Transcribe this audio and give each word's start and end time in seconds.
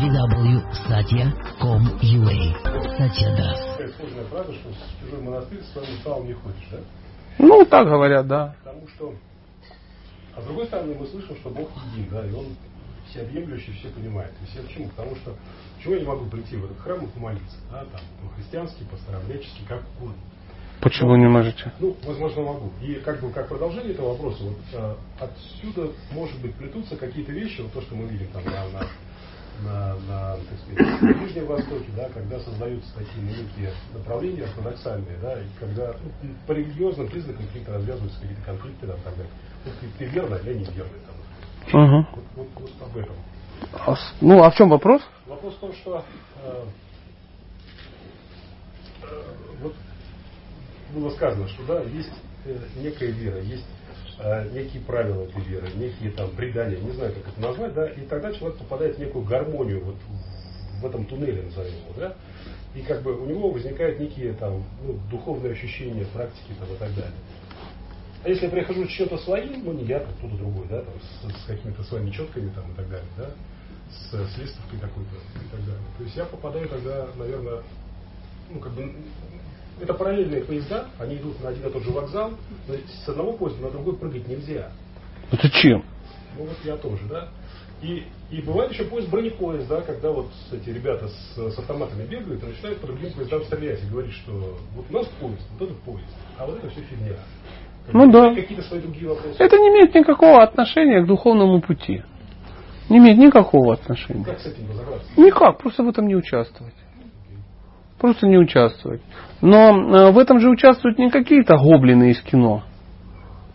www.satya.com.ua 0.00 1.36
Satya 2.96 3.36
Das. 3.36 3.60
Сложная 3.98 4.24
фраза, 4.24 4.54
что 4.54 4.70
в 4.70 4.74
чужой 5.00 5.20
монастырь 5.20 5.60
с 5.62 5.76
вами 5.76 5.94
стал 6.00 6.24
не 6.24 6.32
ходишь, 6.32 6.68
да? 6.70 6.78
Ну, 7.38 7.66
так 7.66 7.86
говорят, 7.86 8.26
да. 8.26 8.54
Потому 8.64 8.88
что... 8.88 9.14
А 10.34 10.40
с 10.40 10.44
другой 10.46 10.64
стороны, 10.66 10.94
мы 10.98 11.06
слышим, 11.06 11.36
что 11.36 11.50
Бог 11.50 11.68
един, 11.92 12.08
да, 12.08 12.26
и 12.26 12.32
Он 12.32 12.46
всеобъемлющий, 13.10 13.74
все 13.74 13.88
понимает. 13.90 14.32
И 14.42 14.46
все 14.46 14.62
почему? 14.62 14.88
Потому 14.88 15.16
что 15.16 15.36
чего 15.82 15.94
я 15.94 16.00
не 16.00 16.06
могу 16.06 16.24
прийти 16.30 16.56
в 16.56 16.64
этот 16.64 16.80
храм 16.80 17.04
и 17.04 17.08
помолиться, 17.08 17.58
да, 17.70 17.84
там, 17.84 18.00
по-христиански, 18.22 18.84
по-старообрядчески, 18.84 19.64
как 19.68 19.82
угодно. 19.98 20.22
Почему 20.80 21.14
не 21.16 21.28
можете? 21.28 21.72
Ну, 21.78 21.94
возможно, 22.06 22.40
могу. 22.40 22.72
И 22.80 22.94
как 22.94 23.20
бы 23.20 23.30
как 23.32 23.48
продолжение 23.48 23.92
этого 23.92 24.12
вопроса, 24.12 24.44
вот 24.44 24.56
э, 24.72 24.94
отсюда, 25.20 25.90
может 26.12 26.40
быть, 26.40 26.54
плетутся 26.54 26.96
какие-то 26.96 27.32
вещи, 27.32 27.60
вот 27.60 27.72
то, 27.74 27.82
что 27.82 27.94
мы 27.94 28.06
видим 28.06 28.28
там 28.28 28.44
на, 28.46 28.66
на, 28.70 28.86
на, 29.64 29.94
на 30.08 30.36
так 30.36 30.58
сказать, 30.58 31.02
на 31.02 31.14
Ближнем 31.14 31.46
Востоке, 31.46 31.90
да, 31.96 32.08
когда 32.08 32.38
создаются 32.40 32.94
такие 32.94 33.22
некие 33.26 33.72
направления 33.92 34.44
ортодоксальные, 34.44 35.18
да, 35.20 35.40
и 35.40 35.46
когда 35.58 35.94
ну, 36.22 36.34
по 36.46 36.52
религиозным 36.52 37.08
признакам 37.08 37.46
какие-то 37.46 37.72
развязываются 37.72 38.20
какие-то 38.20 38.42
конфликты, 38.42 38.86
там, 38.86 39.00
так 39.04 39.16
далее. 39.16 39.32
Вот 39.64 39.74
ты, 39.80 39.86
ты 39.98 40.04
верный, 40.06 40.38
а 40.38 40.42
я 40.42 40.54
не 40.54 40.64
верный. 40.64 41.00
Там. 41.06 41.84
Угу. 41.84 42.06
Вот, 42.12 42.24
вот, 42.36 42.48
вот 42.56 42.88
об 42.88 42.96
этом. 42.96 43.16
А 43.72 43.94
ну, 44.20 44.42
а 44.42 44.50
в 44.50 44.54
чем 44.54 44.70
вопрос? 44.70 45.02
Вопрос 45.26 45.54
в 45.54 45.58
том, 45.58 45.72
что 45.74 46.04
э, 46.42 46.64
э, 49.02 49.22
вот 49.60 49.74
было 50.94 51.10
сказано, 51.10 51.46
что 51.48 51.64
да, 51.64 51.82
есть 51.82 52.12
э, 52.46 52.58
некая 52.76 53.10
вера, 53.10 53.40
есть 53.40 53.66
некие 54.52 54.82
правила 54.82 55.22
этой 55.24 55.42
веры, 55.42 55.68
некие 55.76 56.10
там 56.10 56.30
предания, 56.30 56.78
не 56.78 56.92
знаю, 56.92 57.12
как 57.14 57.28
это 57.28 57.40
назвать, 57.40 57.74
да, 57.74 57.88
и 57.88 58.00
тогда 58.02 58.32
человек 58.32 58.58
попадает 58.58 58.96
в 58.96 58.98
некую 58.98 59.24
гармонию 59.24 59.84
вот 59.84 59.96
в, 60.80 60.86
этом 60.86 61.04
туннеле, 61.06 61.42
назовем 61.42 61.72
его, 61.72 61.94
да, 61.96 62.14
и 62.74 62.82
как 62.82 63.02
бы 63.02 63.16
у 63.16 63.26
него 63.26 63.50
возникают 63.50 63.98
некие 63.98 64.32
там 64.34 64.64
ну, 64.84 64.98
духовные 65.10 65.52
ощущения, 65.52 66.06
практики 66.12 66.52
там, 66.58 66.68
и 66.72 66.76
так 66.78 66.94
далее. 66.94 67.14
А 68.22 68.28
если 68.28 68.44
я 68.44 68.50
прихожу 68.50 68.86
с 68.86 68.90
чем-то 68.90 69.16
своим, 69.18 69.64
ну 69.64 69.72
не 69.72 69.84
я, 69.84 70.00
там 70.00 70.12
кто-то 70.18 70.36
другой, 70.36 70.66
да, 70.68 70.82
там, 70.82 70.94
с, 71.00 71.42
с 71.42 71.46
какими-то 71.46 71.82
своими 71.84 72.10
четками 72.10 72.50
там, 72.50 72.70
и 72.70 72.74
так 72.74 72.88
далее, 72.88 73.08
да, 73.16 73.30
с, 73.90 74.34
с 74.34 74.38
листовкой 74.38 74.78
какой-то 74.78 75.16
и 75.36 75.50
так 75.50 75.60
далее. 75.60 75.84
То 75.96 76.04
есть 76.04 76.16
я 76.16 76.24
попадаю 76.26 76.68
тогда, 76.68 77.08
наверное, 77.16 77.62
ну 78.50 78.60
как 78.60 78.72
бы 78.72 78.92
это 79.80 79.94
параллельные 79.94 80.42
поезда, 80.42 80.86
они 80.98 81.16
идут 81.16 81.42
на 81.42 81.50
один 81.50 81.66
и 81.66 81.72
тот 81.72 81.82
же 81.82 81.90
вокзал, 81.90 82.32
но 82.68 82.74
с 82.74 83.08
одного 83.08 83.32
поезда 83.32 83.62
на 83.62 83.70
другой 83.70 83.96
прыгать 83.96 84.28
нельзя. 84.28 84.70
Ну, 85.32 85.38
Зачем? 85.42 85.84
Ну 86.36 86.44
вот 86.44 86.56
я 86.64 86.76
тоже, 86.76 87.06
да. 87.08 87.28
И, 87.82 88.04
и 88.30 88.42
бывает 88.42 88.72
еще 88.72 88.84
поезд 88.84 89.08
бронепоезд, 89.08 89.66
да, 89.68 89.80
когда 89.80 90.10
вот 90.10 90.28
эти 90.52 90.68
ребята 90.68 91.08
с, 91.08 91.54
с 91.54 91.58
автоматами 91.58 92.06
бегают 92.06 92.42
и 92.42 92.46
начинают 92.46 92.78
по 92.80 92.86
другим 92.88 93.12
поездам 93.14 93.42
стрелять 93.44 93.82
и 93.82 93.90
говорить, 93.90 94.12
что 94.12 94.32
вот 94.74 94.84
у 94.90 94.92
нас 94.92 95.06
поезд, 95.18 95.48
вот 95.58 95.70
этот 95.70 95.82
поезд, 95.82 96.16
а 96.38 96.46
вот 96.46 96.58
это 96.58 96.68
все 96.68 96.82
фигня. 96.82 97.16
Как 97.86 97.94
Ну 97.94 98.12
да. 98.12 98.34
Какие-то 98.34 98.62
свои 98.64 98.80
другие 98.80 99.08
вопросы. 99.08 99.36
Это 99.38 99.56
не 99.56 99.68
имеет 99.68 99.94
никакого 99.94 100.42
отношения 100.42 101.02
к 101.02 101.06
духовному 101.06 101.62
пути. 101.62 102.02
Не 102.90 102.98
имеет 102.98 103.18
никакого 103.18 103.72
отношения. 103.72 104.24
Как 104.24 104.40
с 104.40 104.46
этим 104.46 104.68
разобраться? 104.68 105.08
Никак, 105.16 105.58
просто 105.58 105.82
в 105.82 105.88
этом 105.88 106.06
не 106.06 106.16
участвовать. 106.16 106.74
Просто 108.00 108.26
не 108.26 108.38
участвовать. 108.38 109.02
Но 109.42 109.70
э, 109.70 110.10
в 110.10 110.18
этом 110.18 110.40
же 110.40 110.48
участвуют 110.48 110.98
не 110.98 111.10
какие-то 111.10 111.56
гоблины 111.56 112.10
из 112.10 112.20
кино, 112.22 112.62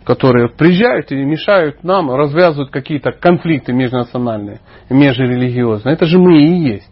которые 0.04 0.50
приезжают 0.50 1.12
и 1.12 1.16
мешают 1.16 1.84
нам, 1.84 2.12
развязывают 2.12 2.70
какие-то 2.70 3.12
конфликты 3.12 3.74
межнациональные, 3.74 4.62
межрелигиозные. 4.90 5.96
Это 5.96 6.06
же 6.06 6.20
мы 6.20 6.44
и 6.44 6.54
есть. 6.74 6.90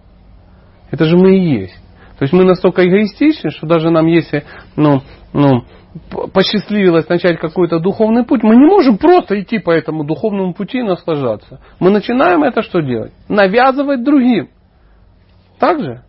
Это 0.90 1.06
же 1.06 1.16
мы 1.16 1.38
и 1.38 1.60
есть. 1.62 1.76
То 2.18 2.24
есть 2.24 2.34
мы 2.34 2.44
настолько 2.44 2.88
эгоистичны, 2.88 3.52
что 3.52 3.68
даже 3.68 3.92
нам, 3.92 4.08
если 4.08 4.46
ну, 4.76 5.02
ну, 5.34 5.64
посчастливилось 6.34 7.08
начать 7.08 7.40
какой-то 7.40 7.80
духовный 7.80 8.26
путь, 8.26 8.42
мы 8.42 8.56
не 8.56 8.66
можем 8.66 8.98
просто 8.98 9.40
идти 9.40 9.60
по 9.60 9.70
этому 9.70 10.04
духовному 10.04 10.54
пути 10.54 10.80
и 10.80 10.84
наслаждаться. 10.84 11.60
Мы 11.80 11.92
начинаем 11.92 12.44
это 12.44 12.64
что 12.64 12.82
делать? 12.82 13.12
Навязывать 13.30 14.04
другим. 14.04 14.50
Так 15.60 15.82
же? 15.82 16.04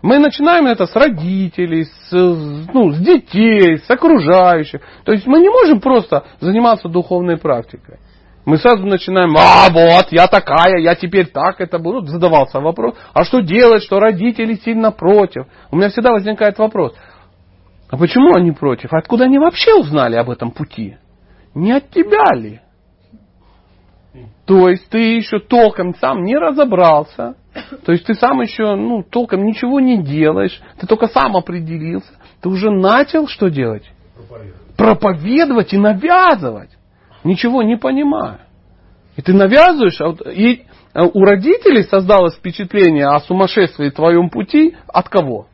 Мы 0.00 0.18
начинаем 0.18 0.66
это 0.66 0.86
с 0.86 0.94
родителей, 0.94 1.84
с, 1.84 2.12
ну, 2.12 2.92
с 2.92 2.98
детей, 2.98 3.78
с 3.78 3.90
окружающих. 3.90 4.80
То 5.04 5.12
есть 5.12 5.26
мы 5.26 5.40
не 5.40 5.48
можем 5.48 5.80
просто 5.80 6.24
заниматься 6.40 6.88
духовной 6.88 7.36
практикой. 7.36 7.98
Мы 8.44 8.56
сразу 8.58 8.86
начинаем, 8.86 9.36
а 9.36 9.68
вот, 9.70 10.06
я 10.10 10.26
такая, 10.26 10.78
я 10.78 10.94
теперь 10.94 11.26
так 11.26 11.60
это 11.60 11.78
буду. 11.78 12.06
Задавался 12.06 12.60
вопрос, 12.60 12.94
а 13.12 13.24
что 13.24 13.40
делать, 13.40 13.82
что 13.82 13.98
родители 13.98 14.54
сильно 14.54 14.90
против? 14.90 15.46
У 15.70 15.76
меня 15.76 15.90
всегда 15.90 16.12
возникает 16.12 16.58
вопрос, 16.58 16.94
а 17.90 17.98
почему 17.98 18.34
они 18.34 18.52
против? 18.52 18.92
Откуда 18.92 19.24
они 19.24 19.38
вообще 19.38 19.74
узнали 19.74 20.16
об 20.16 20.30
этом 20.30 20.52
пути? 20.52 20.96
Не 21.54 21.72
от 21.72 21.90
тебя 21.90 22.34
ли? 22.34 22.60
То 24.46 24.70
есть 24.70 24.88
ты 24.88 25.16
еще 25.16 25.40
толком 25.40 25.94
сам 25.96 26.22
не 26.22 26.36
разобрался, 26.36 27.34
то 27.84 27.92
есть 27.92 28.04
ты 28.06 28.14
сам 28.14 28.40
еще 28.40 28.74
ну, 28.74 29.02
толком 29.02 29.44
ничего 29.44 29.80
не 29.80 30.02
делаешь, 30.02 30.60
ты 30.78 30.86
только 30.86 31.08
сам 31.08 31.36
определился, 31.36 32.10
ты 32.40 32.48
уже 32.48 32.70
начал 32.70 33.26
что 33.26 33.48
делать? 33.48 33.90
Проповедовать. 34.14 34.76
Проповедовать 34.76 35.72
и 35.72 35.78
навязывать, 35.78 36.70
ничего 37.24 37.62
не 37.62 37.76
понимая. 37.76 38.40
И 39.16 39.22
ты 39.22 39.34
навязываешь, 39.34 40.00
а 40.00 40.30
и 40.30 40.62
э, 40.94 41.02
у 41.02 41.24
родителей 41.24 41.82
создалось 41.82 42.36
впечатление 42.36 43.06
о 43.06 43.20
сумасшествии 43.20 43.90
твоем 43.90 44.30
пути 44.30 44.76
от 44.86 45.08
кого? 45.08 45.48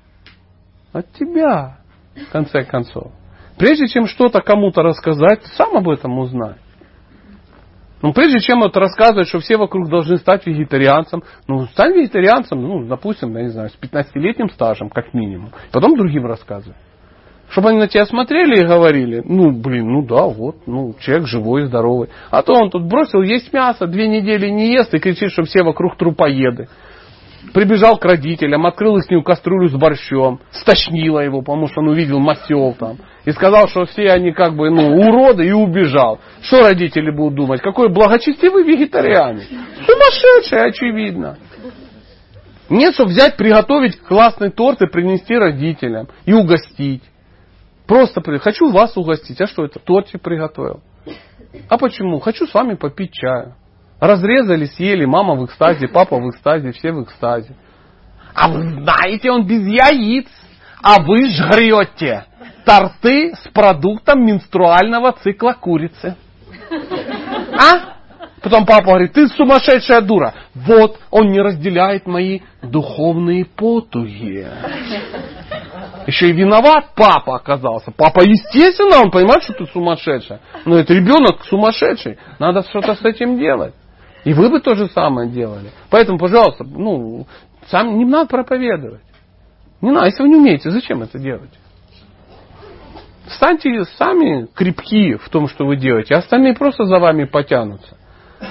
От 0.92 1.10
тебя, 1.12 1.78
в 2.14 2.30
конце 2.30 2.64
концов. 2.64 3.12
Прежде 3.56 3.86
чем 3.88 4.06
что-то 4.06 4.40
кому-то 4.40 4.82
рассказать, 4.82 5.42
ты 5.42 5.48
сам 5.56 5.76
об 5.76 5.88
этом 5.88 6.18
узнай. 6.18 6.56
Ну, 8.04 8.12
прежде 8.12 8.38
чем 8.38 8.60
вот 8.60 8.76
рассказывать, 8.76 9.28
что 9.28 9.38
все 9.38 9.56
вокруг 9.56 9.88
должны 9.88 10.18
стать 10.18 10.44
вегетарианцем, 10.44 11.22
ну, 11.48 11.64
стань 11.68 11.94
вегетарианцем, 11.94 12.60
ну, 12.60 12.84
допустим, 12.86 13.34
я 13.34 13.44
не 13.44 13.48
знаю, 13.48 13.70
с 13.70 13.78
15-летним 13.80 14.50
стажем, 14.50 14.90
как 14.90 15.14
минимум. 15.14 15.52
Потом 15.72 15.96
другим 15.96 16.26
рассказывай. 16.26 16.76
Чтобы 17.48 17.70
они 17.70 17.78
на 17.78 17.88
тебя 17.88 18.04
смотрели 18.04 18.60
и 18.60 18.66
говорили, 18.66 19.22
ну, 19.24 19.52
блин, 19.52 19.90
ну 19.90 20.06
да, 20.06 20.26
вот, 20.26 20.66
ну, 20.66 20.94
человек 21.00 21.26
живой, 21.26 21.64
здоровый. 21.64 22.10
А 22.30 22.42
то 22.42 22.52
он 22.52 22.68
тут 22.68 22.82
бросил 22.82 23.22
есть 23.22 23.50
мясо, 23.54 23.86
две 23.86 24.06
недели 24.06 24.50
не 24.50 24.70
ест 24.70 24.92
и 24.92 24.98
кричит, 24.98 25.30
что 25.30 25.44
все 25.44 25.62
вокруг 25.62 25.96
трупоеды. 25.96 26.68
Прибежал 27.52 27.98
к 27.98 28.04
родителям, 28.04 28.66
открыл 28.66 28.98
с 28.98 29.08
ним 29.08 29.22
кастрюлю 29.22 29.68
с 29.68 29.74
борщом, 29.74 30.40
стошнило 30.50 31.20
его, 31.20 31.40
потому 31.40 31.68
что 31.68 31.80
он 31.80 31.88
увидел 31.88 32.18
масел 32.18 32.74
там. 32.78 32.98
И 33.24 33.30
сказал, 33.32 33.68
что 33.68 33.84
все 33.84 34.10
они 34.10 34.32
как 34.32 34.56
бы, 34.56 34.70
ну, 34.70 34.96
уроды, 34.96 35.46
и 35.46 35.52
убежал. 35.52 36.20
Что 36.42 36.62
родители 36.62 37.10
будут 37.10 37.34
думать? 37.34 37.60
Какой 37.60 37.88
благочестивый 37.88 38.64
вегетарианец. 38.64 39.44
Сумасшедший, 39.86 40.68
очевидно. 40.68 41.38
Нет, 42.70 42.94
чтобы 42.94 43.10
взять, 43.10 43.36
приготовить 43.36 44.00
классный 44.00 44.50
торт 44.50 44.82
и 44.82 44.86
принести 44.86 45.36
родителям. 45.36 46.08
И 46.24 46.32
угостить. 46.32 47.02
Просто 47.86 48.22
хочу 48.40 48.70
вас 48.70 48.96
угостить. 48.96 49.40
А 49.40 49.46
что 49.46 49.64
это? 49.64 49.78
Тортик 49.78 50.22
приготовил. 50.22 50.80
А 51.68 51.78
почему? 51.78 52.18
Хочу 52.20 52.46
с 52.46 52.54
вами 52.54 52.74
попить 52.74 53.12
чаю. 53.12 53.54
Разрезали, 54.06 54.66
съели, 54.66 55.06
мама 55.06 55.34
в 55.34 55.46
экстазе, 55.46 55.88
папа 55.88 56.18
в 56.18 56.28
экстазе, 56.28 56.72
все 56.72 56.92
в 56.92 57.02
экстазе. 57.04 57.56
А 58.34 58.48
вы 58.48 58.82
знаете, 58.82 59.30
он 59.30 59.46
без 59.46 59.66
яиц. 59.66 60.28
А 60.82 61.00
вы 61.00 61.30
жрете 61.30 62.26
торты 62.66 63.32
с 63.34 63.48
продуктом 63.48 64.26
менструального 64.26 65.12
цикла 65.12 65.56
курицы. 65.58 66.16
А? 66.70 67.94
Потом 68.42 68.66
папа 68.66 68.84
говорит, 68.84 69.14
ты 69.14 69.26
сумасшедшая 69.28 70.02
дура. 70.02 70.34
Вот, 70.54 70.98
он 71.10 71.28
не 71.28 71.40
разделяет 71.40 72.06
мои 72.06 72.40
духовные 72.60 73.46
потуги. 73.46 74.46
Еще 76.06 76.28
и 76.28 76.32
виноват 76.32 76.90
папа 76.94 77.36
оказался. 77.36 77.90
Папа, 77.90 78.20
естественно, 78.20 79.00
он 79.02 79.10
понимает, 79.10 79.44
что 79.44 79.54
ты 79.54 79.64
сумасшедшая. 79.64 80.40
Но 80.66 80.76
это 80.76 80.92
ребенок 80.92 81.42
сумасшедший. 81.44 82.18
Надо 82.38 82.62
что-то 82.64 82.94
с 82.96 83.02
этим 83.02 83.38
делать. 83.38 83.72
И 84.24 84.32
вы 84.32 84.48
бы 84.48 84.60
то 84.60 84.74
же 84.74 84.88
самое 84.88 85.28
делали. 85.28 85.70
Поэтому, 85.90 86.18
пожалуйста, 86.18 86.64
ну, 86.64 87.26
сам 87.68 87.98
не 87.98 88.04
надо 88.04 88.28
проповедовать. 88.28 89.02
Не 89.80 89.90
надо, 89.90 90.06
если 90.06 90.22
вы 90.22 90.28
не 90.30 90.36
умеете, 90.36 90.70
зачем 90.70 91.02
это 91.02 91.18
делать? 91.18 91.50
Станьте 93.26 93.84
сами 93.98 94.46
крепки 94.54 95.16
в 95.16 95.28
том, 95.28 95.48
что 95.48 95.66
вы 95.66 95.76
делаете, 95.76 96.14
а 96.14 96.18
остальные 96.18 96.54
просто 96.54 96.84
за 96.84 96.98
вами 96.98 97.24
потянутся. 97.24 97.96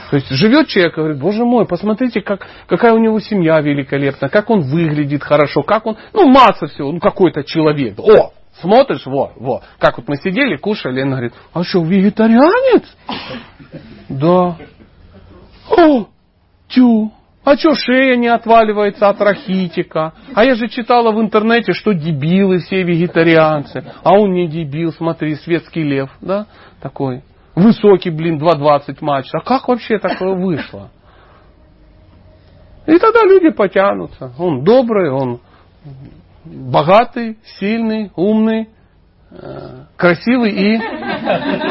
То 0.10 0.16
есть 0.16 0.30
живет 0.30 0.68
человек 0.68 0.94
и 0.94 1.02
говорит, 1.02 1.20
боже 1.20 1.44
мой, 1.46 1.66
посмотрите, 1.68 2.22
как, 2.22 2.48
какая 2.68 2.94
у 2.94 2.98
него 2.98 3.20
семья 3.20 3.60
великолепная, 3.62 4.30
как 4.30 4.50
он 4.50 4.62
выглядит 4.62 5.24
хорошо, 5.24 5.62
как 5.62 5.86
он, 5.86 5.98
ну 6.14 6.28
масса 6.28 6.68
всего, 6.68 6.92
ну 6.92 7.00
какой-то 7.00 7.44
человек. 7.44 8.00
О, 8.00 8.34
смотришь, 8.62 9.06
во, 9.06 9.34
во. 9.36 9.62
Как 9.80 9.98
вот 9.98 10.08
мы 10.08 10.18
сидели, 10.18 10.56
кушали, 10.58 11.00
и 11.00 11.02
она 11.04 11.12
говорит, 11.12 11.34
а 11.54 11.64
что, 11.64 11.84
вегетарианец? 11.84 12.86
Да. 14.10 14.58
О, 15.78 16.08
тю, 16.68 17.12
А 17.44 17.58
что 17.58 17.76
шея 17.76 18.16
не 18.16 18.28
отваливается 18.28 19.10
от 19.10 19.20
рахитика? 19.22 20.14
А 20.34 20.46
я 20.46 20.56
же 20.56 20.68
читала 20.70 21.12
в 21.12 21.20
интернете, 21.20 21.74
что 21.74 21.94
дебилы 21.94 22.60
все 22.60 22.84
вегетарианцы. 22.84 23.84
А 24.04 24.14
он 24.14 24.34
не 24.34 24.48
дебил, 24.48 24.94
смотри, 24.94 25.36
светский 25.36 25.84
лев, 25.84 26.10
да, 26.22 26.48
такой. 26.82 27.24
Высокий, 27.56 28.10
блин, 28.10 28.42
2,20 28.42 28.98
матч. 29.02 29.28
А 29.34 29.42
как 29.42 29.68
вообще 29.68 30.00
такое 30.00 30.34
вышло? 30.36 30.90
И 32.86 32.98
тогда 32.98 33.24
люди 33.24 33.50
потянутся. 33.50 34.34
Он 34.38 34.64
добрый, 34.64 35.12
он 35.12 35.40
богатый, 36.44 37.38
сильный, 37.60 38.12
умный, 38.16 38.70
э, 39.32 39.86
красивый 39.96 40.52
и 40.52 40.76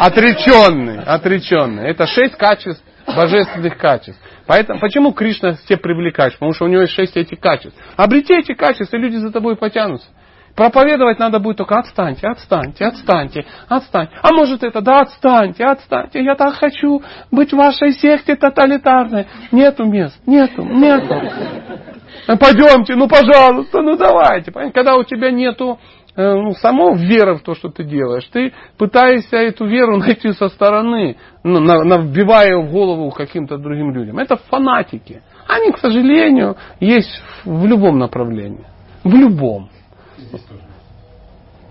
отреченный. 0.00 1.02
отреченный. 1.02 1.84
Это 1.88 2.06
шесть 2.06 2.36
качеств, 2.36 2.82
божественных 3.06 3.78
качеств. 3.78 4.20
Поэтому, 4.46 4.80
почему 4.80 5.12
Кришна 5.12 5.54
все 5.64 5.76
привлекаешь? 5.76 6.34
Потому 6.34 6.52
что 6.52 6.64
у 6.64 6.68
него 6.68 6.82
есть 6.82 6.94
шесть 6.94 7.16
этих 7.16 7.40
качеств. 7.40 7.78
Обрети 7.96 8.34
эти 8.34 8.54
качества, 8.54 8.96
и 8.96 9.00
люди 9.00 9.16
за 9.16 9.30
тобой 9.30 9.56
потянутся. 9.56 10.06
Проповедовать 10.54 11.18
надо 11.18 11.38
будет 11.38 11.56
только 11.56 11.78
отстаньте, 11.78 12.26
отстаньте, 12.28 12.84
отстаньте, 12.84 13.46
отстаньте. 13.68 14.12
А 14.20 14.32
может 14.32 14.62
это, 14.62 14.82
да 14.82 15.00
отстаньте, 15.00 15.64
отстаньте. 15.64 16.22
Я 16.22 16.34
так 16.34 16.54
хочу 16.54 17.02
быть 17.30 17.52
в 17.52 17.56
вашей 17.56 17.92
секте 17.92 18.36
тоталитарной. 18.36 19.26
Нету 19.50 19.86
мест, 19.86 20.20
нету, 20.26 20.62
нету. 20.62 21.14
Пойдемте, 22.26 22.94
ну 22.96 23.08
пожалуйста, 23.08 23.80
ну 23.80 23.96
давайте. 23.96 24.52
Когда 24.52 24.96
у 24.96 25.04
тебя 25.04 25.30
нету 25.30 25.78
ну, 26.16 26.52
само 26.54 26.94
веры 26.94 27.36
в 27.36 27.42
то, 27.42 27.54
что 27.54 27.68
ты 27.70 27.84
делаешь, 27.84 28.28
ты 28.32 28.52
пытаешься 28.76 29.36
эту 29.36 29.66
веру 29.66 29.96
найти 29.96 30.32
со 30.32 30.48
стороны, 30.48 31.16
ну, 31.42 31.60
вбивая 32.02 32.48
ее 32.48 32.62
в 32.62 32.70
голову 32.70 33.10
каким-то 33.10 33.56
другим 33.56 33.92
людям. 33.92 34.18
Это 34.18 34.36
фанатики. 34.36 35.22
Они, 35.48 35.72
к 35.72 35.78
сожалению, 35.78 36.56
есть 36.80 37.10
в 37.44 37.64
любом 37.66 37.98
направлении. 37.98 38.66
В 39.04 39.14
любом. 39.14 39.70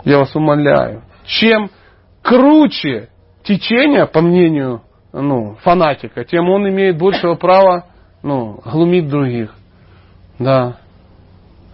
Я 0.04 0.18
вас 0.18 0.34
умоляю. 0.34 1.02
Чем 1.24 1.70
круче 2.22 3.08
течение, 3.44 4.06
по 4.06 4.20
мнению 4.20 4.82
ну, 5.12 5.56
фанатика, 5.62 6.24
тем 6.24 6.48
он 6.48 6.68
имеет 6.68 6.98
большего 6.98 7.34
права 7.34 7.86
ну, 8.22 8.60
глумить 8.64 9.08
других. 9.08 9.54
Да. 10.38 10.78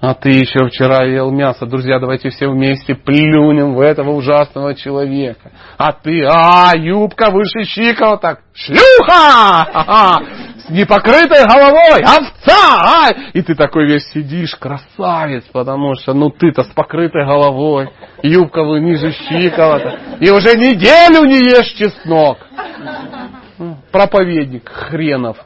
А 0.00 0.14
ты 0.14 0.28
еще 0.28 0.68
вчера 0.68 1.04
ел 1.04 1.32
мясо. 1.32 1.66
Друзья, 1.66 1.98
давайте 1.98 2.30
все 2.30 2.48
вместе 2.48 2.94
плюнем 2.94 3.74
в 3.74 3.80
этого 3.80 4.10
ужасного 4.12 4.76
человека. 4.76 5.50
А 5.76 5.92
ты, 5.92 6.24
а, 6.24 6.72
юбка 6.76 7.30
выше 7.30 7.64
щиколоток. 7.64 8.38
Шлюха! 8.54 10.22
С 10.64 10.70
непокрытой 10.70 11.44
головой! 11.44 12.00
Овца! 12.02 13.08
А! 13.08 13.10
И 13.32 13.42
ты 13.42 13.56
такой 13.56 13.86
весь 13.86 14.08
сидишь, 14.12 14.54
красавец, 14.54 15.42
потому 15.52 15.96
что, 15.96 16.14
ну 16.14 16.30
ты-то 16.30 16.62
с 16.62 16.68
покрытой 16.68 17.26
головой. 17.26 17.90
Юбка 18.22 18.62
вы 18.62 18.78
ниже 18.78 19.10
щиколоток. 19.10 19.94
И 20.20 20.30
уже 20.30 20.56
неделю 20.56 21.24
не 21.24 21.38
ешь 21.38 21.72
чеснок. 21.72 22.38
Проповедник 23.90 24.68
хренов. 24.68 25.38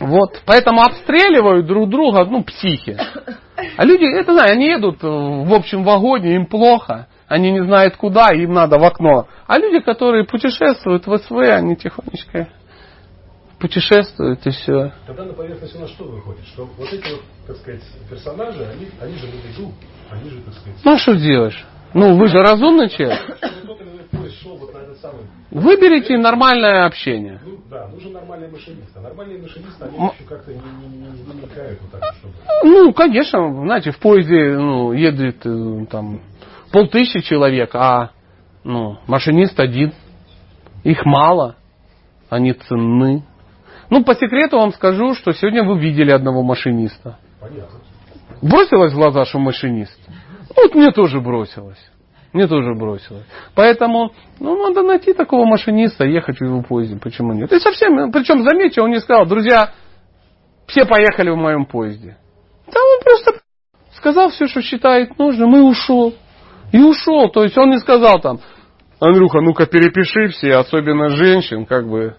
Вот, 0.00 0.42
поэтому 0.46 0.80
обстреливают 0.80 1.66
друг 1.66 1.88
друга, 1.88 2.24
ну, 2.24 2.42
психи. 2.42 2.96
А 3.76 3.84
люди, 3.84 4.04
это 4.04 4.32
знаю, 4.32 4.52
они 4.52 4.66
едут 4.66 5.02
в 5.02 5.54
общем 5.54 5.84
вагоне, 5.84 6.34
им 6.34 6.46
плохо, 6.46 7.06
они 7.28 7.52
не 7.52 7.62
знают 7.62 7.96
куда, 7.96 8.30
им 8.32 8.54
надо 8.54 8.78
в 8.78 8.84
окно. 8.84 9.28
А 9.46 9.58
люди, 9.58 9.80
которые 9.84 10.24
путешествуют 10.24 11.06
в 11.06 11.18
СВ, 11.18 11.38
они 11.38 11.76
тихонечко 11.76 12.48
путешествуют 13.58 14.46
и 14.46 14.50
все. 14.50 14.92
Тогда 15.06 15.24
на 15.24 15.34
поверхность 15.34 15.76
у 15.76 15.80
нас 15.80 15.90
что 15.90 16.04
выходит? 16.04 16.46
Что 16.46 16.64
вот 16.64 16.90
эти 16.90 17.10
вот, 17.10 17.20
так 17.46 17.56
сказать, 17.58 17.82
персонажи, 18.08 18.64
они, 18.64 18.88
они 19.00 19.14
же 19.16 19.26
на 19.26 19.48
виду, 19.48 19.72
они 20.10 20.30
же, 20.30 20.40
так 20.40 20.54
сказать... 20.54 20.78
Ну, 20.82 20.92
а 20.92 20.98
что 20.98 21.14
делаешь? 21.14 21.66
Ну, 21.94 22.16
вы 22.16 22.28
же 22.28 22.38
разумный 22.40 22.88
человек. 22.88 23.20
Выберите 25.50 26.16
нормальное 26.16 26.86
общение. 26.86 27.40
Ну, 27.44 27.58
да, 27.68 27.88
нужен 27.88 28.12
нормальный 28.12 28.48
машинист. 28.48 28.96
А 28.96 29.00
нормальные 29.00 29.42
машинисты, 29.42 29.84
они 29.84 29.96
еще 29.96 30.24
как-то 30.28 30.52
не, 30.52 30.60
не, 30.60 30.98
не, 30.98 31.24
намекают 31.24 31.80
вот 31.82 31.90
так, 31.90 32.14
чтобы... 32.14 32.34
Ну, 32.62 32.92
конечно, 32.92 33.64
знаете, 33.64 33.90
в 33.90 33.98
поезде 33.98 34.56
ну, 34.56 34.92
едет 34.92 35.44
э, 35.44 35.86
там 35.90 36.20
полтысячи 36.72 37.20
человек, 37.22 37.74
а 37.74 38.10
ну, 38.62 38.98
машинист 39.08 39.58
один. 39.58 39.92
Их 40.84 41.04
мало, 41.04 41.56
они 42.28 42.52
ценны. 42.52 43.24
Ну, 43.90 44.04
по 44.04 44.14
секрету 44.14 44.58
вам 44.58 44.72
скажу, 44.72 45.14
что 45.14 45.32
сегодня 45.32 45.64
вы 45.64 45.80
видели 45.80 46.12
одного 46.12 46.42
машиниста. 46.42 47.18
Понятно. 47.40 47.80
Бросилось 48.40 48.92
в 48.92 48.96
глаза, 48.96 49.24
что 49.24 49.38
машинист? 49.40 49.98
Вот 50.56 50.74
мне 50.74 50.90
тоже 50.90 51.20
бросилось. 51.20 51.78
Мне 52.32 52.46
тоже 52.46 52.74
бросилось. 52.74 53.24
Поэтому, 53.54 54.12
ну, 54.38 54.56
надо 54.56 54.82
найти 54.82 55.12
такого 55.12 55.46
машиниста, 55.46 56.04
ехать 56.04 56.38
в 56.38 56.44
его 56.44 56.62
поезде. 56.62 56.96
Почему 56.96 57.32
нет? 57.32 57.52
И 57.52 57.58
совсем, 57.58 58.12
причем, 58.12 58.42
заметьте, 58.42 58.80
он 58.80 58.90
не 58.90 59.00
сказал, 59.00 59.26
друзья, 59.26 59.72
все 60.66 60.84
поехали 60.84 61.30
в 61.30 61.36
моем 61.36 61.66
поезде. 61.66 62.16
Да 62.66 62.78
он 62.78 63.02
просто 63.02 63.40
сказал 63.94 64.30
все, 64.30 64.46
что 64.46 64.62
считает 64.62 65.18
нужным, 65.18 65.56
и 65.56 65.60
ушел. 65.60 66.14
И 66.72 66.78
ушел. 66.78 67.30
То 67.30 67.42
есть 67.42 67.58
он 67.58 67.70
не 67.70 67.78
сказал 67.78 68.20
там, 68.20 68.38
Андрюха, 69.00 69.40
ну-ка 69.40 69.66
перепиши 69.66 70.28
все, 70.28 70.54
особенно 70.54 71.08
женщин, 71.08 71.66
как 71.66 71.88
бы 71.88 72.14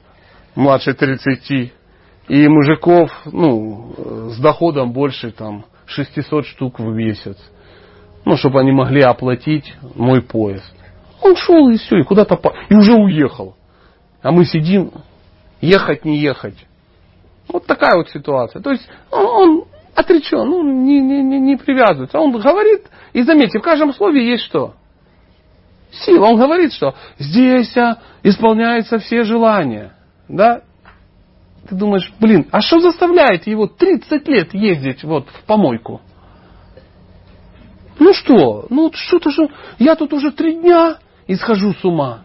младше 0.56 0.94
30, 0.94 1.72
и 2.28 2.48
мужиков, 2.48 3.12
ну, 3.26 4.30
с 4.30 4.40
доходом 4.40 4.92
больше 4.92 5.32
там 5.32 5.66
600 5.86 6.46
штук 6.48 6.80
в 6.80 6.88
месяц 6.88 7.38
ну, 8.26 8.38
чтобы 8.38 8.60
они 8.60 8.72
могли 8.72 9.02
оплатить 9.02 9.74
мой 9.96 10.22
поезд. 10.22 10.74
Он 11.22 11.36
шел 11.36 11.70
и 11.70 11.78
все, 11.78 12.00
и 12.00 12.04
куда-то 12.04 12.36
по... 12.36 12.54
и 12.70 12.76
уже 12.76 12.94
уехал. 12.94 13.56
А 14.22 14.32
мы 14.32 14.46
сидим, 14.46 14.92
ехать, 15.62 16.06
не 16.06 16.18
ехать. 16.18 16.66
Вот 17.48 17.66
такая 17.66 17.98
вот 17.98 18.10
ситуация. 18.10 18.62
То 18.62 18.72
есть 18.72 18.88
он, 19.12 19.26
он 19.26 19.64
отречен, 19.96 20.48
ну, 20.48 20.64
не, 20.64 21.00
не, 21.00 21.22
не, 21.22 21.40
не 21.40 21.58
привязывается. 21.58 22.20
Он 22.20 22.32
говорит, 22.32 22.88
и 23.14 23.24
заметьте, 23.24 23.60
в 23.60 23.64
каждом 23.64 23.94
слове 23.94 24.30
есть 24.30 24.44
что? 24.44 24.76
Сила. 25.92 26.28
Он 26.28 26.38
говорит, 26.38 26.72
что 26.74 26.96
здесь 27.20 27.76
а, 27.76 28.00
исполняются 28.24 29.00
все 29.00 29.24
желания. 29.24 29.94
Да? 30.30 30.62
Ты 31.68 31.76
думаешь, 31.76 32.12
блин, 32.20 32.48
а 32.52 32.62
что 32.62 32.80
заставляет 32.80 33.46
его 33.48 33.68
30 33.68 34.28
лет 34.28 34.54
ездить 34.54 35.04
вот 35.04 35.28
в 35.28 35.44
помойку? 35.44 36.02
Ну 38.00 38.14
что, 38.14 38.66
ну 38.70 38.92
что-то 38.94 39.30
же, 39.32 39.50
я 39.80 39.96
тут 39.96 40.14
уже 40.14 40.32
три 40.32 40.56
дня 40.56 40.98
и 41.28 41.36
схожу 41.36 41.74
с 41.74 41.84
ума. 41.86 42.24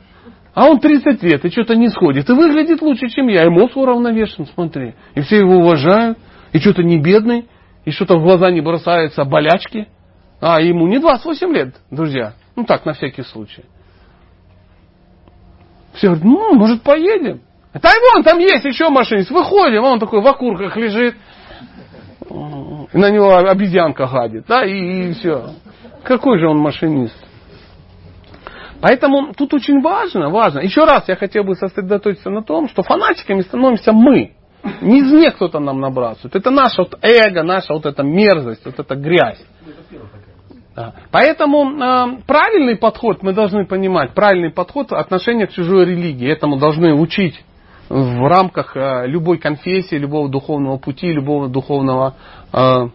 А 0.54 0.70
он 0.70 0.80
30 0.80 1.22
лет 1.22 1.44
и 1.44 1.50
что-то 1.50 1.76
не 1.76 1.88
сходит. 1.90 2.30
И 2.30 2.32
выглядит 2.32 2.80
лучше, 2.80 3.08
чем 3.08 3.28
я. 3.28 3.44
И 3.44 3.48
мозг 3.50 3.76
уравновешен, 3.76 4.46
смотри. 4.54 4.94
И 5.14 5.20
все 5.20 5.36
его 5.36 5.56
уважают. 5.56 6.16
И 6.52 6.58
что-то 6.58 6.82
не 6.82 6.98
бедный. 6.98 7.46
И 7.84 7.90
что-то 7.90 8.16
в 8.16 8.22
глаза 8.22 8.50
не 8.50 8.62
бросается 8.62 9.24
болячки. 9.24 9.86
А 10.40 10.60
ему 10.62 10.86
не 10.86 10.98
28 10.98 11.52
лет, 11.52 11.76
друзья. 11.90 12.32
Ну 12.56 12.64
так, 12.64 12.86
на 12.86 12.94
всякий 12.94 13.22
случай. 13.22 13.64
Все 15.92 16.08
говорят, 16.08 16.24
ну, 16.24 16.54
может, 16.54 16.82
поедем? 16.82 17.42
Да 17.74 17.90
там 18.24 18.38
есть 18.38 18.64
еще 18.64 18.88
машинист. 18.88 19.30
Выходим, 19.30 19.84
он 19.84 19.98
такой 19.98 20.22
в 20.22 20.26
окурках 20.26 20.74
лежит. 20.76 21.16
На 22.92 23.10
него 23.10 23.36
обезьянка 23.36 24.06
гадит, 24.06 24.44
да, 24.46 24.64
и, 24.64 25.10
и 25.10 25.12
все. 25.14 25.50
Какой 26.04 26.38
же 26.38 26.48
он 26.48 26.58
машинист? 26.58 27.16
Поэтому 28.80 29.32
тут 29.34 29.54
очень 29.54 29.80
важно, 29.80 30.30
важно. 30.30 30.60
Еще 30.60 30.84
раз 30.84 31.08
я 31.08 31.16
хотел 31.16 31.44
бы 31.44 31.54
сосредоточиться 31.54 32.30
на 32.30 32.42
том, 32.42 32.68
что 32.68 32.82
фанатиками 32.82 33.40
становимся 33.40 33.92
мы. 33.92 34.32
Не 34.80 35.00
извне 35.00 35.30
кто-то 35.30 35.60
нам 35.60 35.80
набрасывает. 35.80 36.34
Это 36.36 36.50
наше 36.50 36.82
вот 36.82 36.98
эго, 37.02 37.42
наша 37.42 37.72
вот 37.72 37.86
эта 37.86 38.02
мерзость, 38.02 38.64
вот 38.64 38.78
эта 38.78 38.94
грязь. 38.94 39.42
Да. 40.74 40.92
Поэтому 41.10 41.70
э, 41.70 42.18
правильный 42.26 42.76
подход 42.76 43.22
мы 43.22 43.32
должны 43.32 43.64
понимать, 43.64 44.12
правильный 44.12 44.50
подход 44.50 44.92
отношения 44.92 45.46
к 45.46 45.52
чужой 45.52 45.86
религии. 45.86 46.30
Этому 46.30 46.58
должны 46.58 46.94
учить 46.94 47.42
в 47.88 48.28
рамках 48.28 48.76
э, 48.76 49.06
любой 49.06 49.38
конфессии, 49.38 49.96
любого 49.96 50.28
духовного 50.28 50.78
пути, 50.78 51.12
любого 51.12 51.48
духовного 51.48 52.14
э, 52.52 52.88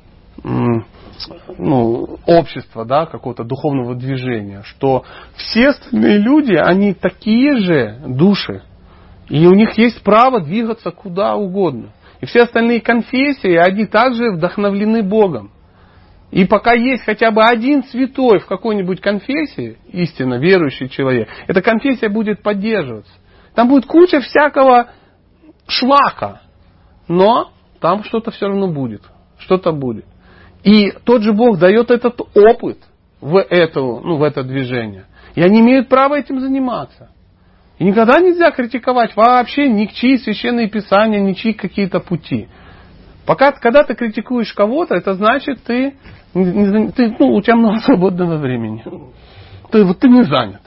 ну, 1.57 2.19
общества, 2.25 2.85
да, 2.85 3.05
какого-то 3.05 3.43
духовного 3.43 3.95
движения, 3.95 4.63
что 4.63 5.03
все 5.35 5.69
остальные 5.69 6.17
люди, 6.17 6.53
они 6.53 6.93
такие 6.93 7.57
же 7.57 7.99
души, 8.07 8.63
и 9.29 9.45
у 9.45 9.53
них 9.53 9.77
есть 9.77 10.01
право 10.03 10.41
двигаться 10.41 10.91
куда 10.91 11.35
угодно. 11.35 11.93
И 12.19 12.25
все 12.25 12.43
остальные 12.43 12.81
конфессии, 12.81 13.55
они 13.55 13.85
также 13.85 14.31
вдохновлены 14.31 15.01
Богом. 15.01 15.51
И 16.29 16.45
пока 16.45 16.73
есть 16.73 17.03
хотя 17.03 17.31
бы 17.31 17.43
один 17.43 17.83
святой 17.83 18.39
в 18.39 18.45
какой-нибудь 18.45 19.01
конфессии, 19.01 19.77
истинно 19.91 20.35
верующий 20.35 20.87
человек, 20.87 21.27
эта 21.47 21.61
конфессия 21.61 22.09
будет 22.09 22.41
поддерживаться. 22.41 23.11
Там 23.55 23.67
будет 23.67 23.85
куча 23.85 24.21
всякого 24.21 24.89
шлака. 25.67 26.41
но 27.07 27.51
там 27.79 28.03
что-то 28.03 28.31
все 28.31 28.47
равно 28.47 28.67
будет. 28.67 29.01
Что-то 29.39 29.71
будет. 29.71 30.05
И 30.63 30.91
тот 31.03 31.23
же 31.23 31.33
Бог 31.33 31.57
дает 31.57 31.89
этот 31.89 32.21
опыт 32.35 32.77
в, 33.19 33.37
эту, 33.37 33.99
ну, 34.03 34.17
в 34.17 34.23
это 34.23 34.43
движение. 34.43 35.05
И 35.35 35.41
они 35.41 35.61
имеют 35.61 35.89
право 35.89 36.15
этим 36.15 36.39
заниматься. 36.39 37.09
И 37.79 37.83
никогда 37.83 38.19
нельзя 38.19 38.51
критиковать 38.51 39.15
вообще 39.15 39.67
ничьи 39.67 40.17
священные 40.17 40.69
писания, 40.69 41.19
ничьи 41.19 41.53
какие-то 41.53 41.99
пути. 41.99 42.47
Пока, 43.25 43.51
когда 43.51 43.83
ты 43.83 43.95
критикуешь 43.95 44.53
кого-то, 44.53 44.93
это 44.93 45.15
значит, 45.15 45.63
ты, 45.63 45.95
ты, 46.33 47.15
ну, 47.19 47.33
у 47.33 47.41
тебя 47.41 47.55
много 47.55 47.79
свободного 47.79 48.37
времени. 48.37 48.83
Ты, 49.71 49.83
вот, 49.83 49.99
ты 49.99 50.09
не 50.09 50.23
занят. 50.23 50.61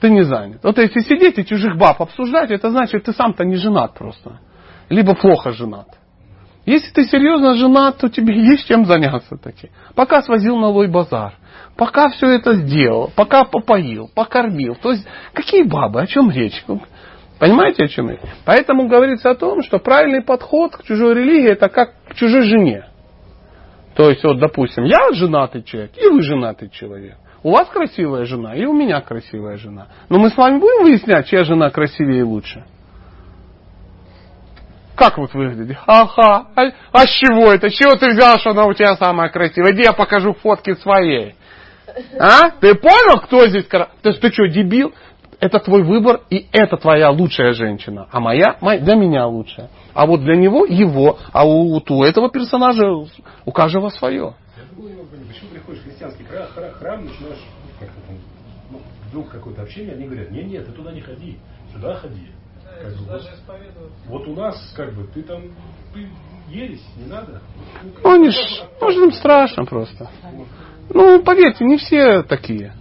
Ты 0.00 0.10
не 0.10 0.22
занят. 0.22 0.60
Вот 0.62 0.78
если 0.78 1.00
сидеть 1.00 1.38
и 1.38 1.46
чужих 1.46 1.76
баб 1.76 2.02
обсуждать, 2.02 2.50
это 2.50 2.70
значит, 2.70 3.04
ты 3.04 3.12
сам-то 3.12 3.44
не 3.44 3.56
женат 3.56 3.94
просто. 3.94 4.40
Либо 4.88 5.14
плохо 5.14 5.52
женат. 5.52 5.88
Если 6.66 6.92
ты 6.92 7.04
серьезно 7.04 7.54
женат, 7.54 7.98
то 7.98 8.08
тебе 8.08 8.34
есть 8.50 8.66
чем 8.66 8.84
заняться 8.84 9.36
таки. 9.36 9.70
Пока 9.94 10.22
свозил 10.22 10.56
на 10.58 10.68
лой 10.68 10.88
базар, 10.88 11.34
пока 11.76 12.10
все 12.10 12.28
это 12.30 12.54
сделал, 12.54 13.10
пока 13.14 13.44
попоил, 13.44 14.10
покормил. 14.14 14.74
То 14.74 14.90
есть, 14.90 15.06
какие 15.32 15.62
бабы, 15.62 16.02
о 16.02 16.06
чем 16.06 16.30
речь? 16.30 16.64
Понимаете, 17.38 17.84
о 17.84 17.88
чем 17.88 18.10
речь? 18.10 18.20
Поэтому 18.44 18.88
говорится 18.88 19.30
о 19.30 19.34
том, 19.34 19.62
что 19.62 19.78
правильный 19.78 20.22
подход 20.22 20.76
к 20.76 20.84
чужой 20.84 21.14
религии 21.14 21.50
это 21.50 21.68
как 21.68 21.92
к 22.08 22.14
чужой 22.14 22.42
жене. 22.42 22.86
То 23.94 24.10
есть, 24.10 24.22
вот, 24.24 24.38
допустим, 24.38 24.84
я 24.84 25.12
женатый 25.12 25.62
человек, 25.62 25.92
и 25.96 26.08
вы 26.08 26.20
женатый 26.22 26.68
человек. 26.68 27.16
У 27.46 27.52
вас 27.52 27.68
красивая 27.68 28.24
жена, 28.24 28.56
и 28.56 28.64
у 28.64 28.72
меня 28.72 29.00
красивая 29.00 29.56
жена. 29.56 29.86
Но 30.08 30.18
мы 30.18 30.30
с 30.30 30.36
вами 30.36 30.58
будем 30.58 30.82
выяснять, 30.82 31.28
чья 31.28 31.44
жена 31.44 31.70
красивее 31.70 32.18
и 32.18 32.22
лучше. 32.24 32.64
Как 34.96 35.16
вот 35.16 35.32
выглядит? 35.32 35.78
Ага. 35.86 36.48
А, 36.56 36.62
а 36.90 37.06
с 37.06 37.10
чего 37.10 37.52
это? 37.52 37.70
Чего 37.70 37.94
ты 37.94 38.08
взял, 38.08 38.36
что 38.40 38.50
она 38.50 38.64
у 38.64 38.72
тебя 38.72 38.96
самая 38.96 39.28
красивая? 39.28 39.74
Иди 39.74 39.84
я 39.84 39.92
покажу 39.92 40.32
фотки 40.32 40.74
своей. 40.74 41.36
А? 42.18 42.50
Ты 42.50 42.74
понял, 42.74 43.20
кто 43.20 43.46
здесь 43.46 43.66
красивый? 43.66 43.94
Ты, 44.02 44.12
ты 44.14 44.32
что, 44.32 44.48
дебил? 44.48 44.92
Это 45.38 45.60
твой 45.60 45.84
выбор, 45.84 46.22
и 46.30 46.48
это 46.50 46.76
твоя 46.76 47.10
лучшая 47.10 47.52
женщина. 47.52 48.08
А 48.10 48.18
моя, 48.18 48.56
моя 48.60 48.80
для 48.80 48.96
меня 48.96 49.24
лучшая. 49.28 49.70
А 49.94 50.06
вот 50.06 50.22
для 50.22 50.34
него 50.34 50.66
его, 50.66 51.20
а 51.32 51.46
у, 51.46 51.80
у 51.80 52.02
этого 52.02 52.28
персонажа 52.28 52.88
у 53.44 53.52
каждого 53.52 53.90
свое. 53.90 54.34
Я 54.76 54.82
думаю, 54.82 55.08
почему 55.26 55.50
приходишь 55.50 55.80
в 55.80 55.84
христианский 55.84 56.24
храм, 56.24 56.48
храм 56.72 57.04
начинаешь, 57.04 57.42
как 57.80 57.88
ну, 58.70 58.80
вдруг 59.08 59.30
какое-то 59.30 59.62
общение, 59.62 59.94
они 59.94 60.04
говорят, 60.04 60.30
нет, 60.30 60.46
нет, 60.46 60.66
ты 60.66 60.72
туда 60.72 60.92
не 60.92 61.00
ходи, 61.00 61.38
сюда 61.72 61.94
ходи. 61.94 62.28
Как 62.82 62.92
бы, 62.92 63.04
вот, 63.06 63.90
вот 64.06 64.28
у 64.28 64.34
нас, 64.34 64.74
как 64.76 64.92
бы, 64.92 65.06
ты 65.06 65.22
там, 65.22 65.44
ты 65.94 66.08
ересь, 66.50 66.84
не 66.98 67.06
надо. 67.06 67.40
Ну, 68.02 68.12
они 68.12 68.28
ж, 68.28 68.36
может, 68.80 69.02
им 69.02 69.12
страшно 69.12 69.64
просто. 69.64 70.10
Ну, 70.92 71.22
поверьте, 71.22 71.64
не 71.64 71.78
все 71.78 72.22
такие. 72.22 72.74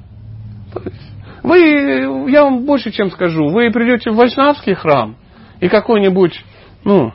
Вы, 1.44 2.30
я 2.30 2.44
вам 2.44 2.66
больше 2.66 2.92
чем 2.92 3.10
скажу, 3.10 3.48
вы 3.50 3.72
придете 3.72 4.12
в 4.12 4.16
Вайшнавский 4.16 4.74
храм, 4.74 5.16
и 5.62 5.70
какой-нибудь, 5.70 6.44
ну, 6.84 7.14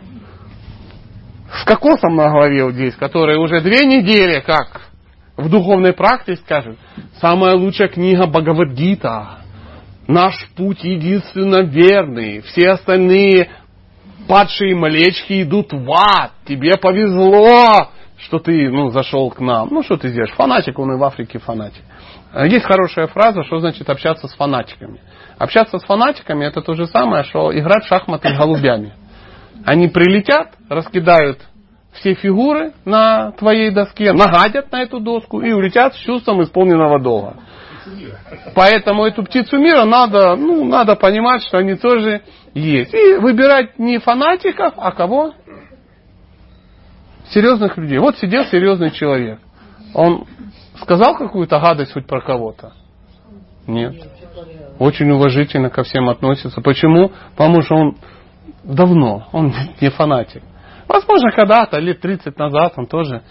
с 1.53 1.65
кокосом 1.65 2.17
на 2.17 2.31
голове 2.31 2.65
вот 2.65 2.75
здесь, 2.75 2.95
который 2.95 3.37
уже 3.37 3.61
две 3.61 3.87
недели 3.87 4.41
как 4.41 4.91
в 5.37 5.49
духовной 5.49 5.93
практике 5.93 6.37
скажет, 6.43 6.79
самая 7.21 7.55
лучшая 7.55 7.89
книга 7.89 8.27
Бхагавадгита, 8.27 9.41
наш 10.07 10.35
путь 10.57 10.85
единственно 10.85 11.63
верный, 11.63 12.41
все 12.43 12.71
остальные 12.71 13.51
падшие 14.29 14.77
млечки 14.77 15.43
идут 15.43 15.73
в 15.73 15.91
ад, 15.91 16.33
тебе 16.47 16.77
повезло, 16.77 17.91
что 18.19 18.39
ты 18.39 18.71
ну, 18.71 18.91
зашел 18.91 19.31
к 19.31 19.41
нам. 19.41 19.69
Ну, 19.71 19.83
что 19.83 19.97
ты 19.97 20.09
сделаешь? 20.09 20.33
Фанатик, 20.35 20.79
он 20.79 20.93
и 20.93 20.97
в 20.97 21.05
Африке 21.05 21.39
фанатик. 21.39 21.83
Есть 22.45 22.65
хорошая 22.65 23.09
фраза, 23.09 23.43
что 23.45 23.59
значит 23.59 23.89
общаться 23.91 24.29
с 24.29 24.35
фанатиками. 24.35 25.01
Общаться 25.39 25.79
с 25.79 25.85
фанатиками 25.85 26.45
это 26.45 26.61
то 26.61 26.75
же 26.75 26.87
самое, 26.87 27.25
что 27.25 27.53
играть 27.59 27.85
в 27.85 27.89
шахматы 27.89 28.29
с 28.29 28.39
голубями. 28.39 28.93
Они 29.65 29.89
прилетят, 29.89 30.55
раскидают 30.69 31.39
все 31.93 32.15
фигуры 32.15 32.73
на 32.85 33.33
твоей 33.33 33.71
доске, 33.71 34.13
нагадят 34.13 34.71
на 34.73 34.83
эту 34.83 35.01
доску 35.01 35.41
и 35.41 35.53
улетят 35.53 35.95
с 35.95 35.99
чувством 35.99 36.43
исполненного 36.43 37.01
долга. 37.01 37.37
Поэтому 38.55 39.05
эту 39.05 39.25
птицу 39.25 39.59
мира 39.59 39.85
надо, 39.85 40.37
ну, 40.37 40.65
надо 40.65 40.97
понимать, 40.97 41.43
что 41.43 41.59
они 41.59 41.75
тоже 41.75 42.23
есть. 42.55 42.95
И 42.95 43.15
выбирать 43.17 43.79
не 43.79 43.99
фанатиков, 43.99 44.75
а 44.77 44.93
кого? 44.93 45.33
Серьезных 47.31 47.77
людей. 47.77 47.99
Вот 47.99 48.19
сидел 48.19 48.45
серьезный 48.45 48.91
человек. 48.91 49.41
Он 49.95 50.27
сказал 50.81 51.17
какую-то 51.17 51.59
гадость 51.59 51.93
хоть 51.93 52.07
про 52.07 52.21
кого-то? 52.21 52.73
Нет. 53.67 53.95
Очень 54.79 55.11
уважительно 55.11 55.71
ко 55.71 55.83
всем 55.83 56.09
относится. 56.09 56.61
Почему? 56.61 57.13
Потому 57.37 57.63
что 57.63 57.75
он 57.75 57.97
давно, 58.65 59.29
он 59.33 59.53
не 59.81 59.91
фанатик. 59.91 60.43
Возможно, 60.89 61.31
когда-то, 61.31 61.79
лет 61.79 62.01
30 62.01 62.37
назад, 62.39 62.75
он 62.77 62.87
тоже 62.87 63.23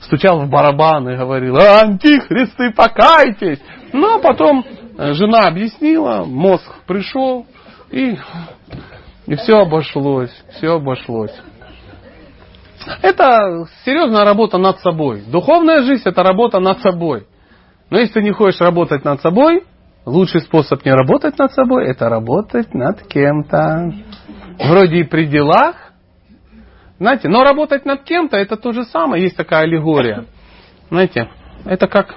стучал 0.00 0.40
в 0.40 0.48
барабан 0.48 1.08
и 1.08 1.16
говорил, 1.16 1.56
антихристы, 1.56 2.72
покайтесь. 2.72 3.60
Но 3.92 4.20
потом 4.20 4.64
э, 4.96 5.12
жена 5.12 5.42
объяснила, 5.48 6.24
мозг 6.24 6.64
пришел, 6.86 7.46
и, 7.90 8.16
и 9.26 9.34
все 9.36 9.58
обошлось, 9.58 10.32
все 10.56 10.74
обошлось. 10.76 11.34
Это 13.02 13.66
серьезная 13.84 14.24
работа 14.24 14.58
над 14.58 14.78
собой. 14.80 15.22
Духовная 15.26 15.82
жизнь 15.82 16.02
это 16.04 16.22
работа 16.22 16.60
над 16.60 16.80
собой. 16.80 17.26
Но 17.90 17.98
если 17.98 18.14
ты 18.14 18.22
не 18.22 18.32
хочешь 18.32 18.60
работать 18.60 19.04
над 19.04 19.20
собой, 19.20 19.64
лучший 20.06 20.40
способ 20.40 20.84
не 20.84 20.92
работать 20.92 21.36
над 21.38 21.52
собой, 21.52 21.88
это 21.88 22.08
работать 22.08 22.72
над 22.72 23.02
кем-то. 23.02 23.92
Вроде 24.58 25.00
и 25.00 25.04
при 25.04 25.26
делах, 25.26 25.92
знаете, 26.98 27.28
но 27.28 27.44
работать 27.44 27.84
над 27.84 28.04
кем-то 28.04 28.38
это 28.38 28.56
то 28.56 28.72
же 28.72 28.84
самое, 28.84 29.22
есть 29.22 29.36
такая 29.36 29.64
аллегория. 29.64 30.24
Знаете, 30.88 31.28
это 31.64 31.88
как, 31.88 32.14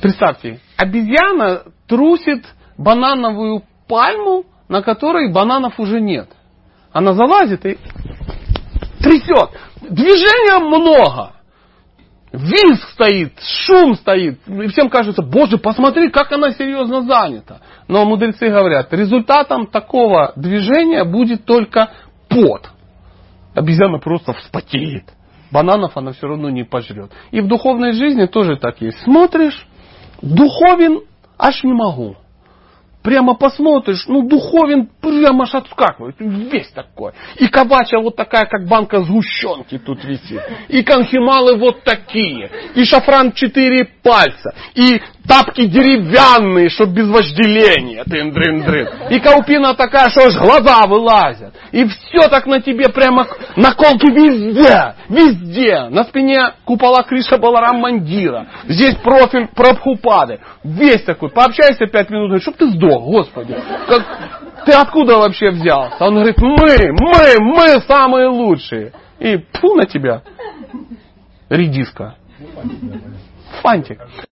представьте, 0.00 0.60
обезьяна 0.76 1.62
трусит 1.86 2.44
банановую 2.76 3.62
пальму, 3.86 4.44
на 4.68 4.82
которой 4.82 5.30
бананов 5.32 5.78
уже 5.78 6.00
нет. 6.00 6.28
Она 6.92 7.12
залазит 7.12 7.64
и 7.66 7.78
трясет. 8.98 9.50
Движения 9.82 10.58
много. 10.58 11.35
Визг 12.36 12.88
стоит, 12.90 13.32
шум 13.40 13.94
стоит. 13.94 14.40
И 14.46 14.66
всем 14.68 14.90
кажется, 14.90 15.22
боже, 15.22 15.58
посмотри, 15.58 16.10
как 16.10 16.30
она 16.32 16.50
серьезно 16.50 17.02
занята. 17.02 17.60
Но 17.88 18.04
мудрецы 18.04 18.48
говорят, 18.48 18.92
результатом 18.92 19.66
такого 19.66 20.32
движения 20.36 21.04
будет 21.04 21.44
только 21.44 21.90
пот 22.28 22.70
обезьяна 23.56 23.98
просто 23.98 24.34
вспотеет. 24.34 25.04
Бананов 25.50 25.96
она 25.96 26.12
все 26.12 26.28
равно 26.28 26.50
не 26.50 26.64
пожрет. 26.64 27.10
И 27.30 27.40
в 27.40 27.48
духовной 27.48 27.92
жизни 27.92 28.26
тоже 28.26 28.56
так 28.56 28.80
есть. 28.80 29.00
Смотришь, 29.02 29.66
духовен, 30.20 31.00
аж 31.38 31.64
не 31.64 31.72
могу 31.72 32.16
прямо 33.06 33.34
посмотришь, 33.34 34.04
ну, 34.08 34.26
духовен 34.26 34.88
прямо 35.00 35.44
аж 35.44 35.54
отскакивает, 35.54 36.16
весь 36.18 36.68
такой. 36.72 37.12
И 37.36 37.46
кабача 37.46 38.00
вот 38.00 38.16
такая, 38.16 38.46
как 38.46 38.66
банка 38.66 39.00
сгущенки 39.00 39.78
тут 39.78 40.04
висит. 40.04 40.42
И 40.66 40.82
конхималы 40.82 41.56
вот 41.56 41.84
такие. 41.84 42.50
И 42.74 42.84
шафран 42.84 43.30
четыре 43.30 43.84
пальца. 44.02 44.56
И 44.74 45.00
тапки 45.26 45.66
деревянные, 45.66 46.68
чтоб 46.68 46.90
без 46.90 47.08
вожделения. 47.08 48.04
Дрын, 48.06 48.32
дрын, 48.32 48.62
дрын. 48.62 48.88
И 49.10 49.20
каупина 49.20 49.74
такая, 49.74 50.08
что 50.10 50.26
аж 50.26 50.36
глаза 50.36 50.86
вылазят. 50.86 51.54
И 51.72 51.84
все 51.84 52.28
так 52.28 52.46
на 52.46 52.60
тебе 52.60 52.88
прямо 52.88 53.26
наколки 53.56 54.06
везде. 54.06 54.94
Везде. 55.08 55.88
На 55.90 56.04
спине 56.04 56.54
купола 56.64 57.02
Криша 57.02 57.38
Баларам 57.38 57.80
Мандира. 57.80 58.46
Здесь 58.64 58.94
профиль 58.96 59.48
Прабхупады. 59.54 60.40
Весь 60.64 61.02
такой. 61.02 61.30
Пообщайся 61.30 61.86
пять 61.86 62.10
минут, 62.10 62.42
чтоб 62.42 62.56
ты 62.56 62.68
сдох. 62.70 63.02
Господи, 63.04 63.56
как, 63.88 64.04
ты 64.64 64.72
откуда 64.72 65.18
вообще 65.18 65.50
взялся? 65.50 66.04
Он 66.04 66.14
говорит, 66.14 66.38
мы, 66.38 66.76
мы, 66.92 67.36
мы 67.40 67.80
самые 67.86 68.28
лучшие. 68.28 68.92
И 69.18 69.38
пфу 69.38 69.74
на 69.76 69.86
тебя, 69.86 70.22
редиска. 71.48 72.16
Фантик. 73.62 74.00